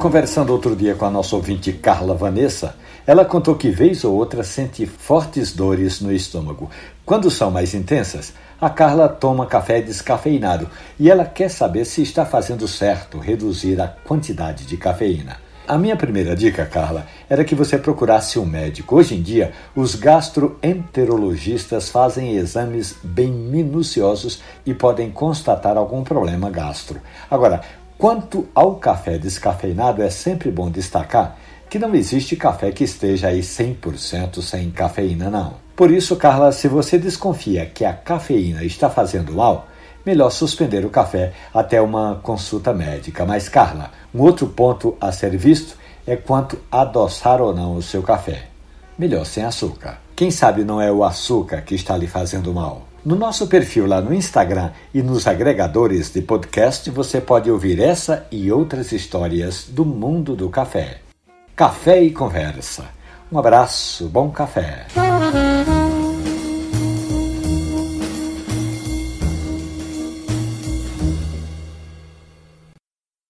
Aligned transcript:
Conversando 0.00 0.52
outro 0.52 0.76
dia 0.76 0.94
com 0.94 1.04
a 1.04 1.10
nossa 1.10 1.34
ouvinte 1.34 1.72
Carla 1.72 2.14
Vanessa, 2.14 2.76
ela 3.06 3.24
contou 3.24 3.54
que 3.56 3.70
vez 3.70 4.04
ou 4.04 4.14
outra 4.14 4.44
sente 4.44 4.86
fortes 4.86 5.52
dores 5.52 6.00
no 6.00 6.12
estômago. 6.12 6.70
Quando 7.04 7.30
são 7.30 7.50
mais 7.50 7.74
intensas, 7.74 8.32
a 8.60 8.70
Carla 8.70 9.08
toma 9.08 9.46
café 9.46 9.80
descafeinado 9.80 10.68
e 10.98 11.10
ela 11.10 11.24
quer 11.24 11.50
saber 11.50 11.84
se 11.84 12.02
está 12.02 12.24
fazendo 12.24 12.66
certo 12.66 13.18
reduzir 13.18 13.80
a 13.80 13.88
quantidade 13.88 14.64
de 14.64 14.76
cafeína. 14.76 15.45
A 15.68 15.76
minha 15.76 15.96
primeira 15.96 16.36
dica, 16.36 16.64
Carla, 16.64 17.06
era 17.28 17.44
que 17.44 17.54
você 17.54 17.76
procurasse 17.76 18.38
um 18.38 18.46
médico. 18.46 18.96
Hoje 18.96 19.16
em 19.16 19.22
dia, 19.22 19.52
os 19.74 19.94
gastroenterologistas 19.94 21.88
fazem 21.88 22.36
exames 22.36 22.96
bem 23.02 23.30
minuciosos 23.30 24.40
e 24.64 24.72
podem 24.72 25.10
constatar 25.10 25.76
algum 25.76 26.04
problema 26.04 26.50
gastro. 26.50 27.00
Agora, 27.30 27.62
Quanto 27.98 28.46
ao 28.54 28.74
café 28.74 29.16
descafeinado, 29.16 30.02
é 30.02 30.10
sempre 30.10 30.50
bom 30.50 30.70
destacar 30.70 31.38
que 31.70 31.78
não 31.78 31.94
existe 31.94 32.36
café 32.36 32.70
que 32.70 32.84
esteja 32.84 33.28
aí 33.28 33.40
100% 33.40 34.42
sem 34.42 34.70
cafeína, 34.70 35.30
não. 35.30 35.54
Por 35.74 35.90
isso, 35.90 36.14
Carla, 36.14 36.52
se 36.52 36.68
você 36.68 36.98
desconfia 36.98 37.64
que 37.64 37.86
a 37.86 37.94
cafeína 37.94 38.62
está 38.64 38.90
fazendo 38.90 39.32
mal, 39.32 39.66
melhor 40.06 40.30
suspender 40.30 40.86
o 40.86 40.90
café 40.90 41.32
até 41.52 41.82
uma 41.82 42.20
consulta 42.22 42.72
médica. 42.72 43.26
Mas, 43.26 43.48
Carla, 43.48 43.90
um 44.14 44.22
outro 44.22 44.46
ponto 44.46 44.96
a 45.00 45.10
ser 45.10 45.36
visto 45.36 45.76
é 46.06 46.14
quanto 46.14 46.56
adoçar 46.70 47.42
ou 47.42 47.52
não 47.52 47.74
o 47.74 47.82
seu 47.82 48.02
café. 48.02 48.44
Melhor 48.96 49.26
sem 49.26 49.44
açúcar. 49.44 49.98
Quem 50.14 50.30
sabe 50.30 50.64
não 50.64 50.80
é 50.80 50.90
o 50.90 51.04
açúcar 51.04 51.60
que 51.60 51.74
está 51.74 51.96
lhe 51.96 52.06
fazendo 52.06 52.54
mal? 52.54 52.82
No 53.04 53.14
nosso 53.14 53.46
perfil 53.46 53.86
lá 53.86 54.00
no 54.00 54.14
Instagram 54.14 54.70
e 54.94 55.02
nos 55.02 55.26
agregadores 55.26 56.10
de 56.12 56.22
podcast 56.22 56.88
você 56.90 57.20
pode 57.20 57.50
ouvir 57.50 57.80
essa 57.80 58.26
e 58.30 58.50
outras 58.50 58.92
histórias 58.92 59.66
do 59.68 59.84
mundo 59.84 60.34
do 60.34 60.48
café. 60.48 60.98
Café 61.54 62.02
e 62.02 62.10
conversa. 62.10 62.84
Um 63.30 63.38
abraço, 63.38 64.08
bom 64.08 64.30
café. 64.30 64.86